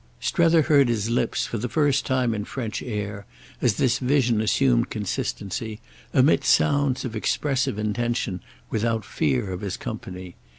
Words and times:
Strether 0.19 0.63
heard 0.63 0.89
his 0.89 1.11
lips, 1.11 1.45
for 1.45 1.59
the 1.59 1.69
first 1.69 2.07
time 2.07 2.33
in 2.33 2.43
French 2.43 2.81
air, 2.81 3.27
as 3.61 3.75
this 3.75 3.99
vision 3.99 4.41
assumed 4.41 4.89
consistency, 4.89 5.79
emit 6.11 6.43
sounds 6.43 7.05
of 7.05 7.15
expressive 7.15 7.77
intention 7.77 8.41
without 8.71 9.05
fear 9.05 9.51
of 9.51 9.61
his 9.61 9.77
company. 9.77 10.35